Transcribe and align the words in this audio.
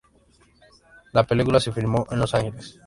La 1.13 1.27
película 1.27 1.59
se 1.59 1.71
filmó 1.71 2.07
en 2.09 2.17
Los 2.17 2.33
Ángeles. 2.33 2.79